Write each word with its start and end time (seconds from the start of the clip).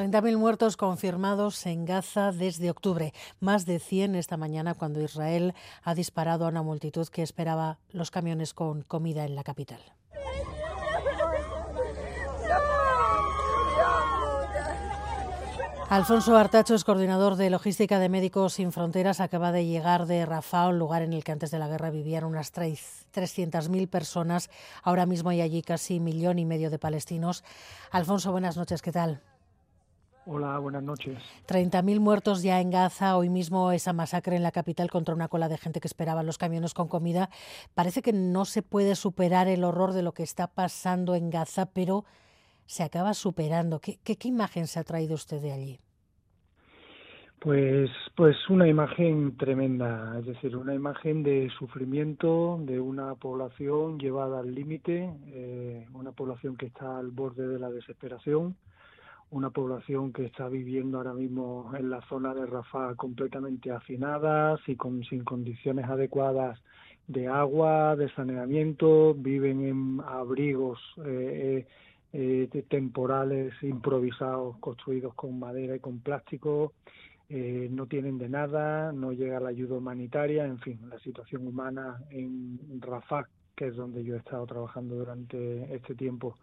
30.000 0.00 0.38
muertos 0.38 0.78
confirmados 0.78 1.66
en 1.66 1.84
Gaza 1.84 2.32
desde 2.32 2.70
octubre, 2.70 3.12
más 3.38 3.66
de 3.66 3.78
100 3.78 4.14
esta 4.14 4.38
mañana 4.38 4.72
cuando 4.72 5.02
Israel 5.02 5.52
ha 5.82 5.94
disparado 5.94 6.46
a 6.46 6.48
una 6.48 6.62
multitud 6.62 7.06
que 7.08 7.22
esperaba 7.22 7.76
los 7.92 8.10
camiones 8.10 8.54
con 8.54 8.80
comida 8.80 9.26
en 9.26 9.34
la 9.34 9.44
capital. 9.44 9.80
Alfonso 15.90 16.34
Artacho 16.38 16.74
es 16.74 16.84
coordinador 16.84 17.36
de 17.36 17.50
logística 17.50 17.98
de 17.98 18.08
Médicos 18.08 18.54
Sin 18.54 18.72
Fronteras. 18.72 19.20
Acaba 19.20 19.52
de 19.52 19.66
llegar 19.66 20.06
de 20.06 20.24
Rafah, 20.24 20.68
un 20.68 20.78
lugar 20.78 21.02
en 21.02 21.12
el 21.12 21.24
que 21.24 21.32
antes 21.32 21.50
de 21.50 21.58
la 21.58 21.68
guerra 21.68 21.90
vivían 21.90 22.24
unas 22.24 22.54
300.000 22.54 23.86
personas. 23.90 24.48
Ahora 24.82 25.04
mismo 25.04 25.28
hay 25.28 25.42
allí 25.42 25.60
casi 25.60 25.98
un 25.98 26.04
millón 26.04 26.38
y 26.38 26.46
medio 26.46 26.70
de 26.70 26.78
palestinos. 26.78 27.44
Alfonso, 27.90 28.32
buenas 28.32 28.56
noches, 28.56 28.80
¿qué 28.80 28.92
tal? 28.92 29.20
Hola, 30.26 30.58
buenas 30.58 30.82
noches. 30.82 31.18
30.000 31.48 31.98
muertos 31.98 32.42
ya 32.42 32.60
en 32.60 32.70
Gaza. 32.70 33.16
Hoy 33.16 33.30
mismo 33.30 33.72
esa 33.72 33.92
masacre 33.92 34.36
en 34.36 34.42
la 34.42 34.52
capital 34.52 34.90
contra 34.90 35.14
una 35.14 35.28
cola 35.28 35.48
de 35.48 35.56
gente 35.56 35.80
que 35.80 35.88
esperaba 35.88 36.22
los 36.22 36.36
camiones 36.36 36.74
con 36.74 36.88
comida. 36.88 37.30
Parece 37.74 38.02
que 38.02 38.12
no 38.12 38.44
se 38.44 38.62
puede 38.62 38.96
superar 38.96 39.48
el 39.48 39.64
horror 39.64 39.92
de 39.92 40.02
lo 40.02 40.12
que 40.12 40.22
está 40.22 40.46
pasando 40.46 41.14
en 41.14 41.30
Gaza, 41.30 41.66
pero 41.72 42.04
se 42.66 42.82
acaba 42.82 43.14
superando. 43.14 43.80
¿Qué, 43.80 43.98
qué, 44.04 44.16
imagen 44.28 44.66
se 44.66 44.78
ha 44.78 44.84
traído 44.84 45.14
usted 45.14 45.40
de 45.40 45.52
allí? 45.52 45.80
Pues, 47.40 47.90
pues 48.14 48.36
una 48.50 48.68
imagen 48.68 49.38
tremenda, 49.38 50.18
es 50.18 50.26
decir, 50.26 50.54
una 50.54 50.74
imagen 50.74 51.22
de 51.22 51.48
sufrimiento 51.58 52.60
de 52.60 52.78
una 52.78 53.14
población 53.14 53.98
llevada 53.98 54.40
al 54.40 54.54
límite, 54.54 55.10
eh, 55.28 55.86
una 55.94 56.12
población 56.12 56.56
que 56.56 56.66
está 56.66 56.98
al 56.98 57.10
borde 57.10 57.48
de 57.48 57.58
la 57.58 57.70
desesperación, 57.70 58.56
una 59.30 59.50
población 59.50 60.12
que 60.12 60.24
está 60.24 60.48
viviendo 60.48 60.98
ahora 60.98 61.14
mismo 61.14 61.70
en 61.76 61.88
la 61.90 62.00
zona 62.08 62.34
de 62.34 62.46
Rafah 62.46 62.96
completamente 62.96 63.70
hacinadas 63.70 64.60
y 64.66 64.76
con, 64.76 65.04
sin 65.04 65.24
condiciones 65.24 65.86
adecuadas 65.86 66.58
de 67.06 67.28
agua, 67.28 67.96
de 67.96 68.08
saneamiento, 68.14 69.14
viven 69.14 69.64
en 69.64 70.00
abrigos 70.06 70.78
eh, 71.04 71.66
eh, 72.12 72.64
temporales 72.68 73.52
improvisados 73.62 74.56
construidos 74.58 75.14
con 75.14 75.38
madera 75.38 75.76
y 75.76 75.80
con 75.80 76.00
plástico, 76.00 76.72
eh, 77.28 77.68
no 77.70 77.86
tienen 77.86 78.18
de 78.18 78.28
nada, 78.28 78.90
no 78.90 79.12
llega 79.12 79.38
la 79.38 79.50
ayuda 79.50 79.76
humanitaria, 79.76 80.44
en 80.44 80.58
fin, 80.58 80.80
la 80.88 80.98
situación 80.98 81.46
humana 81.46 82.00
en 82.10 82.58
Rafah, 82.80 83.28
que 83.54 83.68
es 83.68 83.76
donde 83.76 84.02
yo 84.02 84.16
he 84.16 84.18
estado 84.18 84.44
trabajando 84.46 84.96
durante 84.96 85.72
este 85.72 85.94
tiempo, 85.94 86.36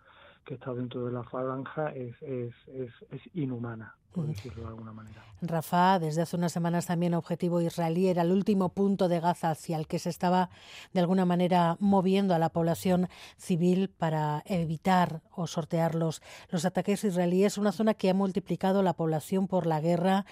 que 0.47 0.53
está 0.53 0.73
dentro 0.73 1.05
de 1.05 1.11
la 1.11 1.23
franja 1.23 1.89
es, 1.89 2.15
es, 2.21 2.53
es, 2.69 3.21
inhumana, 3.33 3.97
por 4.13 4.25
decirlo 4.27 4.63
de 4.63 4.69
alguna 4.69 4.93
manera. 4.93 5.21
Rafa, 5.41 5.99
desde 5.99 6.21
hace 6.21 6.37
unas 6.37 6.53
semanas 6.53 6.85
también 6.85 7.13
objetivo 7.13 7.59
israelí 7.59 8.07
era 8.07 8.21
el 8.21 8.31
último 8.31 8.69
punto 8.69 9.09
de 9.09 9.19
Gaza 9.19 9.51
hacia 9.51 9.77
el 9.77 9.87
que 9.87 9.99
se 9.99 10.09
estaba 10.09 10.49
de 10.93 11.01
alguna 11.01 11.25
manera 11.25 11.75
moviendo 11.81 12.33
a 12.33 12.39
la 12.39 12.47
población 12.47 13.09
civil 13.35 13.89
para 13.89 14.41
evitar 14.45 15.21
o 15.35 15.47
sortear 15.47 15.95
los, 15.95 16.21
los 16.49 16.63
ataques 16.63 17.03
israelíes, 17.03 17.57
una 17.57 17.73
zona 17.73 17.93
que 17.93 18.09
ha 18.09 18.13
multiplicado 18.13 18.83
la 18.83 18.93
población 18.93 19.47
por 19.49 19.67
la 19.67 19.81
guerra. 19.81 20.25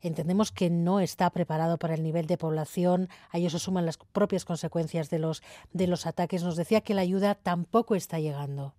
Entendemos 0.00 0.52
que 0.52 0.70
no 0.70 1.00
está 1.00 1.28
preparado 1.30 1.76
para 1.78 1.94
el 1.94 2.04
nivel 2.04 2.26
de 2.28 2.38
población. 2.38 3.08
A 3.32 3.38
ello 3.38 3.50
se 3.50 3.58
suman 3.58 3.84
las 3.84 3.96
propias 3.96 4.44
consecuencias 4.44 5.10
de 5.10 5.18
los, 5.18 5.42
de 5.72 5.88
los 5.88 6.06
ataques. 6.06 6.44
Nos 6.44 6.56
decía 6.56 6.82
que 6.82 6.94
la 6.94 7.00
ayuda 7.00 7.34
tampoco 7.34 7.96
está 7.96 8.20
llegando. 8.20 8.74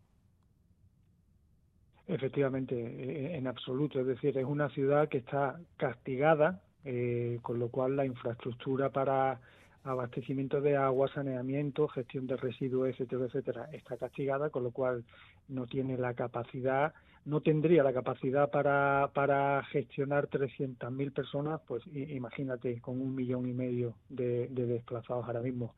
Efectivamente, 2.07 2.75
eh, 2.75 3.35
en 3.37 3.47
absoluto. 3.47 3.99
Es 3.99 4.07
decir, 4.07 4.37
es 4.37 4.45
una 4.45 4.69
ciudad 4.69 5.09
que 5.09 5.17
está 5.17 5.59
castigada, 5.77 6.61
eh, 6.83 7.39
con 7.41 7.57
lo 7.59 7.69
cual 7.69 7.95
la 7.95 8.05
infraestructura 8.05 8.89
para 8.89 9.39
abastecimiento 9.83 10.61
de 10.61 10.77
agua, 10.77 11.07
saneamiento, 11.13 11.87
gestión 11.87 12.25
de 12.27 12.37
residuos, 12.37 12.89
etcétera, 12.89 13.25
etcétera, 13.25 13.69
está 13.71 13.97
castigada, 13.97 14.49
con 14.49 14.63
lo 14.63 14.71
cual 14.71 15.03
no 15.47 15.67
tiene 15.67 15.95
la 15.97 16.15
capacidad, 16.15 16.93
no 17.23 17.41
tendría 17.41 17.83
la 17.83 17.93
capacidad 17.93 18.49
para, 18.49 19.11
para 19.13 19.63
gestionar 19.65 20.27
300.000 20.27 21.13
personas, 21.13 21.61
pues 21.67 21.83
imagínate, 21.93 22.81
con 22.81 22.99
un 22.99 23.13
millón 23.13 23.47
y 23.47 23.53
medio 23.53 23.93
de 24.09 24.47
desplazados 24.49 25.25
ahora 25.25 25.41
mismo 25.41 25.75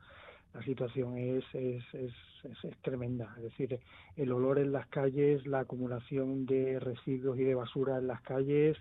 la 0.58 0.64
situación 0.64 1.18
es, 1.18 1.44
es, 1.54 1.84
es, 1.94 2.14
es, 2.44 2.78
tremenda. 2.82 3.32
Es 3.38 3.44
decir, 3.44 3.80
el 4.16 4.32
olor 4.32 4.58
en 4.58 4.72
las 4.72 4.88
calles, 4.88 5.46
la 5.46 5.60
acumulación 5.60 6.48
de 6.48 6.80
residuos 6.80 7.38
y 7.38 7.44
de 7.44 7.54
basura 7.54 8.00
en 8.00 8.08
las 8.08 8.22
calles, 8.22 8.76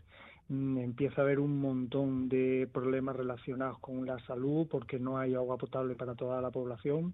mm, 0.49 0.79
empieza 0.79 1.21
a 1.21 1.25
haber 1.25 1.39
un 1.39 1.61
montón 1.61 2.31
de 2.31 2.67
problemas 2.73 3.15
relacionados 3.15 3.79
con 3.81 4.07
la 4.07 4.19
salud 4.21 4.67
porque 4.71 4.99
no 4.99 5.19
hay 5.19 5.35
agua 5.35 5.59
potable 5.59 5.95
para 5.97 6.15
toda 6.15 6.41
la 6.41 6.51
población 6.51 7.13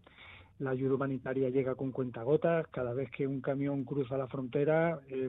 la 0.62 0.70
ayuda 0.70 0.94
humanitaria 0.94 1.50
llega 1.50 1.74
con 1.74 1.90
cuentagotas, 1.90 2.66
cada 2.68 2.94
vez 2.94 3.10
que 3.10 3.26
un 3.26 3.40
camión 3.40 3.84
cruza 3.84 4.16
la 4.16 4.28
frontera, 4.28 5.00
eh, 5.08 5.28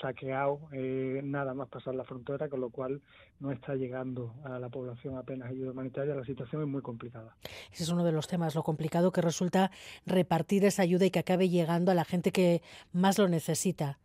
saqueado 0.00 0.60
eh, 0.72 1.20
nada 1.24 1.54
más 1.54 1.68
pasar 1.68 1.94
la 1.94 2.04
frontera, 2.04 2.48
con 2.48 2.60
lo 2.60 2.70
cual 2.70 3.00
no 3.40 3.52
está 3.52 3.74
llegando 3.74 4.34
a 4.44 4.58
la 4.58 4.68
población 4.68 5.16
apenas 5.16 5.50
ayuda 5.50 5.70
humanitaria, 5.70 6.14
la 6.14 6.24
situación 6.24 6.62
es 6.62 6.68
muy 6.68 6.82
complicada. 6.82 7.34
Ese 7.72 7.84
es 7.84 7.88
uno 7.88 8.04
de 8.04 8.12
los 8.12 8.28
temas, 8.28 8.54
lo 8.54 8.62
complicado 8.62 9.12
que 9.12 9.22
resulta 9.22 9.70
repartir 10.04 10.64
esa 10.64 10.82
ayuda 10.82 11.06
y 11.06 11.10
que 11.10 11.20
acabe 11.20 11.48
llegando 11.48 11.90
a 11.90 11.94
la 11.94 12.04
gente 12.04 12.30
que 12.30 12.62
más 12.92 13.18
lo 13.18 13.28
necesita. 13.28 13.98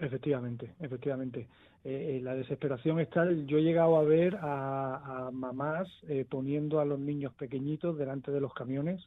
Efectivamente, 0.00 0.74
efectivamente. 0.80 1.46
Eh, 1.84 2.16
eh, 2.16 2.20
la 2.22 2.34
desesperación 2.34 3.00
está. 3.00 3.30
Yo 3.30 3.58
he 3.58 3.62
llegado 3.62 3.96
a 3.96 4.02
ver 4.02 4.38
a, 4.40 5.30
mamás 5.32 5.88
eh, 6.08 6.24
poniendo 6.28 6.80
a 6.80 6.86
los 6.86 6.98
niños 6.98 7.34
pequeñitos 7.34 7.98
delante 7.98 8.30
de 8.30 8.40
los 8.40 8.52
camiones 8.54 9.06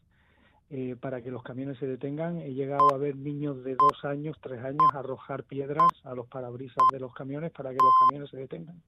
para 1.02 1.22
que 1.22 1.30
los 1.30 1.44
camiones 1.44 1.78
se 1.78 1.86
detengan. 1.86 2.38
He 2.38 2.56
llegado 2.56 2.96
a 2.96 2.98
ver 2.98 3.16
niños 3.16 3.64
de 3.64 3.76
dos 3.76 4.04
años, 4.06 4.36
tres 4.42 4.64
años 4.64 4.82
arrojar 4.96 5.44
piedras 5.44 5.88
a 6.04 6.16
los 6.16 6.26
parabrisas 6.26 6.84
de 6.92 7.00
los 7.00 7.14
camiones 7.14 7.52
para 7.52 7.70
que 7.70 7.76
los 7.76 7.94
camiones 8.08 8.32
se 8.32 8.38
detengan. 8.38 8.82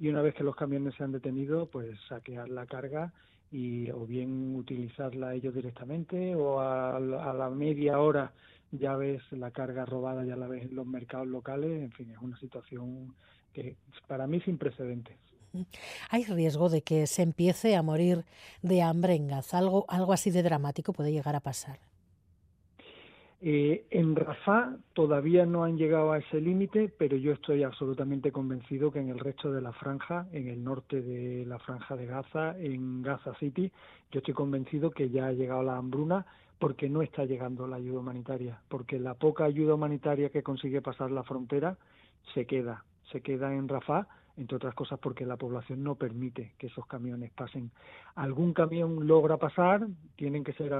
Y 0.00 0.08
una 0.08 0.22
vez 0.22 0.34
que 0.34 0.42
los 0.42 0.56
camiones 0.56 0.94
se 0.96 1.04
han 1.04 1.12
detenido, 1.12 1.66
pues 1.66 1.96
saquear 2.08 2.48
la 2.48 2.66
carga 2.66 3.12
y 3.52 3.90
o 3.90 4.06
bien 4.06 4.56
utilizarla 4.56 5.34
ellos 5.34 5.54
directamente 5.54 6.34
o 6.34 6.60
a 6.60 6.98
la 6.98 7.50
media 7.50 8.00
hora 8.00 8.32
ya 8.72 8.96
ves 8.96 9.22
la 9.32 9.50
carga 9.50 9.84
robada, 9.84 10.24
ya 10.24 10.36
la 10.36 10.46
ves 10.46 10.64
en 10.64 10.74
los 10.74 10.86
mercados 10.86 11.26
locales, 11.26 11.82
en 11.82 11.92
fin, 11.92 12.10
es 12.10 12.18
una 12.18 12.38
situación 12.38 13.14
que 13.52 13.76
para 14.06 14.26
mí 14.26 14.40
sin 14.40 14.58
precedentes. 14.58 15.16
¿Hay 16.10 16.24
riesgo 16.24 16.68
de 16.68 16.82
que 16.82 17.08
se 17.08 17.22
empiece 17.22 17.74
a 17.74 17.82
morir 17.82 18.24
de 18.62 18.82
hambre 18.82 19.14
en 19.14 19.26
Gaza? 19.26 19.58
¿Algo, 19.58 19.84
algo 19.88 20.12
así 20.12 20.30
de 20.30 20.44
dramático 20.44 20.92
puede 20.92 21.10
llegar 21.10 21.34
a 21.34 21.40
pasar? 21.40 21.89
Eh, 23.42 23.86
en 23.90 24.16
Rafah 24.16 24.76
todavía 24.92 25.46
no 25.46 25.64
han 25.64 25.78
llegado 25.78 26.12
a 26.12 26.18
ese 26.18 26.42
límite, 26.42 26.92
pero 26.98 27.16
yo 27.16 27.32
estoy 27.32 27.62
absolutamente 27.62 28.32
convencido 28.32 28.92
que 28.92 28.98
en 28.98 29.08
el 29.08 29.18
resto 29.18 29.50
de 29.50 29.62
la 29.62 29.72
franja, 29.72 30.26
en 30.32 30.48
el 30.48 30.62
norte 30.62 31.00
de 31.00 31.46
la 31.46 31.58
franja 31.58 31.96
de 31.96 32.04
Gaza, 32.04 32.58
en 32.58 33.02
Gaza 33.02 33.34
City, 33.36 33.72
yo 34.12 34.18
estoy 34.18 34.34
convencido 34.34 34.90
que 34.90 35.08
ya 35.08 35.28
ha 35.28 35.32
llegado 35.32 35.62
la 35.62 35.78
hambruna 35.78 36.26
porque 36.58 36.90
no 36.90 37.00
está 37.00 37.24
llegando 37.24 37.66
la 37.66 37.76
ayuda 37.76 38.00
humanitaria, 38.00 38.60
porque 38.68 38.98
la 38.98 39.14
poca 39.14 39.44
ayuda 39.44 39.74
humanitaria 39.74 40.28
que 40.28 40.42
consigue 40.42 40.82
pasar 40.82 41.10
la 41.10 41.22
frontera 41.22 41.78
se 42.34 42.44
queda, 42.44 42.84
se 43.10 43.22
queda 43.22 43.54
en 43.54 43.68
Rafah, 43.68 44.06
entre 44.40 44.56
otras 44.56 44.74
cosas 44.74 44.98
porque 44.98 45.26
la 45.26 45.36
población 45.36 45.84
no 45.84 45.96
permite 45.96 46.54
que 46.58 46.68
esos 46.68 46.86
camiones 46.86 47.30
pasen. 47.30 47.70
Algún 48.14 48.54
camión 48.54 49.06
logra 49.06 49.36
pasar, 49.36 49.86
tienen 50.16 50.44
que 50.44 50.54
ser 50.54 50.72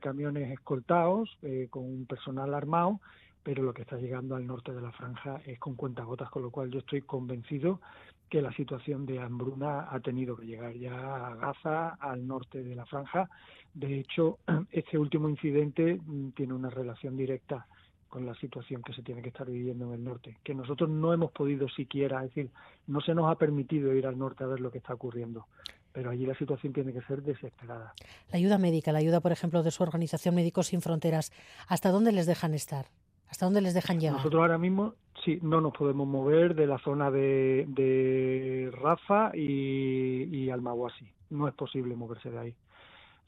camiones 0.00 0.50
escoltados 0.52 1.38
eh, 1.40 1.68
con 1.70 1.84
un 1.84 2.04
personal 2.04 2.52
armado, 2.52 3.00
pero 3.42 3.62
lo 3.62 3.72
que 3.72 3.82
está 3.82 3.96
llegando 3.96 4.36
al 4.36 4.46
norte 4.46 4.72
de 4.72 4.82
la 4.82 4.92
franja 4.92 5.40
es 5.46 5.58
con 5.58 5.74
cuentagotas, 5.74 6.28
con 6.28 6.42
lo 6.42 6.50
cual 6.50 6.70
yo 6.70 6.80
estoy 6.80 7.00
convencido 7.00 7.80
que 8.28 8.42
la 8.42 8.52
situación 8.52 9.06
de 9.06 9.20
hambruna 9.20 9.88
ha 9.90 9.98
tenido 10.00 10.36
que 10.36 10.46
llegar 10.46 10.74
ya 10.74 11.28
a 11.28 11.34
Gaza, 11.34 11.96
al 11.98 12.26
norte 12.26 12.62
de 12.62 12.74
la 12.74 12.84
franja. 12.84 13.28
De 13.72 13.98
hecho, 13.98 14.38
este 14.70 14.98
último 14.98 15.30
incidente 15.30 15.98
mm, 16.04 16.30
tiene 16.30 16.52
una 16.52 16.68
relación 16.68 17.16
directa 17.16 17.66
con 18.12 18.26
la 18.26 18.34
situación 18.34 18.82
que 18.82 18.92
se 18.92 19.02
tiene 19.02 19.22
que 19.22 19.30
estar 19.30 19.50
viviendo 19.50 19.86
en 19.86 19.94
el 19.94 20.04
norte, 20.04 20.36
que 20.44 20.54
nosotros 20.54 20.90
no 20.90 21.14
hemos 21.14 21.32
podido 21.32 21.66
siquiera, 21.70 22.22
es 22.22 22.34
decir, 22.34 22.50
no 22.86 23.00
se 23.00 23.14
nos 23.14 23.32
ha 23.32 23.36
permitido 23.36 23.94
ir 23.94 24.06
al 24.06 24.18
norte 24.18 24.44
a 24.44 24.48
ver 24.48 24.60
lo 24.60 24.70
que 24.70 24.78
está 24.78 24.92
ocurriendo 24.92 25.46
pero 25.94 26.08
allí 26.08 26.24
la 26.24 26.34
situación 26.34 26.72
tiene 26.72 26.90
que 26.94 27.02
ser 27.02 27.22
desesperada. 27.22 27.92
La 28.30 28.38
ayuda 28.38 28.56
médica, 28.56 28.92
la 28.92 29.00
ayuda, 29.00 29.20
por 29.20 29.30
ejemplo, 29.30 29.62
de 29.62 29.70
su 29.70 29.82
organización 29.82 30.34
Médicos 30.34 30.68
Sin 30.68 30.80
Fronteras, 30.80 31.32
¿hasta 31.68 31.90
dónde 31.90 32.12
les 32.12 32.24
dejan 32.24 32.54
estar? 32.54 32.86
¿Hasta 33.28 33.44
dónde 33.44 33.60
les 33.60 33.74
dejan 33.74 34.00
llegar? 34.00 34.16
Nosotros 34.16 34.40
ahora 34.40 34.56
mismo 34.56 34.94
sí, 35.22 35.38
no 35.42 35.60
nos 35.60 35.74
podemos 35.74 36.08
mover 36.08 36.54
de 36.54 36.66
la 36.66 36.78
zona 36.78 37.10
de, 37.10 37.66
de 37.68 38.70
Rafa 38.72 39.32
y, 39.34 40.34
y 40.34 40.48
Almaguasi. 40.48 41.06
No 41.28 41.46
es 41.46 41.52
posible 41.52 41.94
moverse 41.94 42.30
de 42.30 42.38
ahí. 42.38 42.54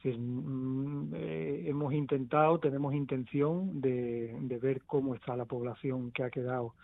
Mm, 0.05 1.15
eh, 1.15 1.65
hemos 1.67 1.95
intentado, 1.95 2.59
tenemos 2.59 2.95
intención 2.95 3.81
de, 3.81 4.37
de 4.39 4.59
ver 4.59 4.83
cómo 4.83 5.15
está 5.15 5.35
la 5.37 5.47
población 5.47 6.11
que 6.13 6.23
ha 6.23 6.31
quedado 6.31 6.75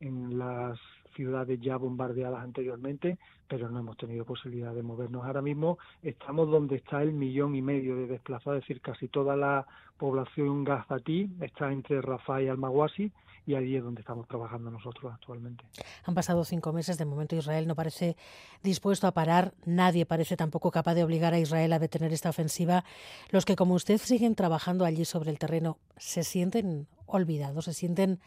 en 0.00 0.38
las 0.38 0.78
ciudades 1.14 1.60
ya 1.60 1.76
bombardeadas 1.76 2.42
anteriormente, 2.42 3.18
pero 3.48 3.68
no 3.68 3.80
hemos 3.80 3.98
tenido 3.98 4.24
posibilidad 4.24 4.74
de 4.74 4.82
movernos. 4.82 5.24
Ahora 5.24 5.42
mismo 5.42 5.78
estamos 6.02 6.50
donde 6.50 6.76
está 6.76 7.02
el 7.02 7.12
millón 7.12 7.54
y 7.54 7.60
medio 7.60 7.96
de 7.96 8.06
desplazados, 8.06 8.58
es 8.58 8.68
decir, 8.68 8.80
casi 8.80 9.08
toda 9.08 9.36
la 9.36 9.66
población 9.98 10.64
gazatí 10.64 11.30
está 11.40 11.70
entre 11.72 12.00
Rafah 12.00 12.42
y 12.42 12.48
Almaguasi 12.48 13.12
y 13.50 13.54
allí 13.56 13.76
es 13.76 13.82
donde 13.82 14.00
estamos 14.00 14.26
trabajando 14.28 14.70
nosotros 14.70 15.12
actualmente. 15.12 15.64
Han 16.04 16.14
pasado 16.14 16.44
cinco 16.44 16.72
meses, 16.72 16.98
de 16.98 17.04
momento 17.04 17.36
Israel 17.36 17.66
no 17.66 17.74
parece 17.74 18.16
dispuesto 18.62 19.06
a 19.06 19.12
parar, 19.12 19.54
nadie 19.64 20.06
parece 20.06 20.36
tampoco 20.36 20.70
capaz 20.70 20.94
de 20.94 21.04
obligar 21.04 21.34
a 21.34 21.38
Israel 21.38 21.72
a 21.72 21.78
detener 21.78 22.12
esta 22.12 22.30
ofensiva. 22.30 22.84
Los 23.30 23.44
que 23.44 23.56
como 23.56 23.74
usted 23.74 23.98
siguen 23.98 24.34
trabajando 24.34 24.84
allí 24.84 25.04
sobre 25.04 25.30
el 25.30 25.38
terreno, 25.38 25.78
¿se 25.96 26.22
sienten 26.22 26.86
olvidados, 27.06 27.64
se 27.64 27.74
sienten 27.74 28.20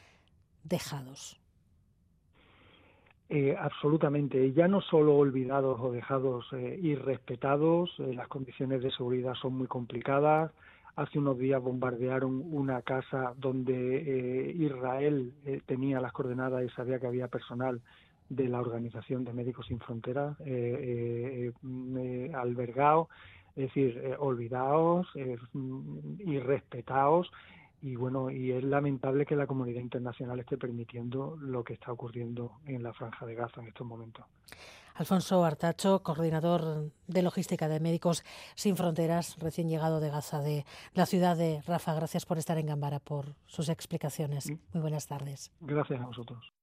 dejados? 0.64 1.40
Eh, 3.30 3.56
absolutamente, 3.58 4.52
ya 4.52 4.68
no 4.68 4.82
solo 4.82 5.16
olvidados 5.16 5.80
o 5.80 5.92
dejados 5.92 6.46
eh, 6.52 6.78
irrespetados, 6.82 7.90
eh, 8.00 8.14
las 8.14 8.28
condiciones 8.28 8.84
de 8.84 8.92
seguridad 8.92 9.34
son 9.36 9.56
muy 9.56 9.68
complicadas. 9.68 10.52
Hace 10.96 11.18
unos 11.18 11.40
días 11.40 11.62
bombardearon 11.62 12.44
una 12.54 12.82
casa 12.84 13.34
donde 13.38 14.54
Israel 14.56 15.34
tenía 15.66 16.00
las 16.00 16.12
coordenadas 16.12 16.64
y 16.64 16.70
sabía 16.70 17.00
que 17.00 17.08
había 17.08 17.28
personal 17.28 17.82
de 18.30 18.48
la 18.48 18.62
Organización 18.62 19.24
de 19.24 19.34
Médicos 19.34 19.66
Sin 19.68 19.80
Fronteras 19.80 20.38
albergado, 22.36 23.10
es 23.56 23.68
decir, 23.68 24.16
olvidados, 24.20 25.08
irrespetados 26.20 27.32
y 27.82 27.96
bueno, 27.96 28.30
y 28.30 28.52
es 28.52 28.64
lamentable 28.64 29.26
que 29.26 29.36
la 29.36 29.46
comunidad 29.46 29.82
internacional 29.82 30.40
esté 30.40 30.58
permitiendo 30.58 31.36
lo 31.42 31.64
que 31.64 31.74
está 31.74 31.92
ocurriendo 31.92 32.54
en 32.66 32.82
la 32.82 32.94
franja 32.94 33.26
de 33.26 33.36
Gaza 33.36 33.62
en 33.62 33.68
estos 33.68 33.86
momentos. 33.86 34.26
Alfonso 34.96 35.44
Artacho, 35.44 36.04
coordinador 36.04 36.92
de 37.08 37.22
logística 37.24 37.68
de 37.68 37.80
Médicos 37.80 38.24
Sin 38.56 38.78
Fronteras, 38.78 39.38
recién 39.40 39.68
llegado 39.68 40.00
de 40.00 40.10
Gaza, 40.10 40.42
de 40.42 40.66
la 40.94 41.06
ciudad 41.06 41.36
de 41.36 41.62
Rafa. 41.66 41.94
Gracias 41.94 42.26
por 42.26 42.38
estar 42.38 42.58
en 42.58 42.68
Gambara, 42.68 43.00
por 43.00 43.36
sus 43.46 43.70
explicaciones. 43.70 44.50
Muy 44.74 44.82
buenas 44.82 45.08
tardes. 45.08 45.52
Gracias 45.62 46.00
a 46.00 46.06
vosotros. 46.06 46.54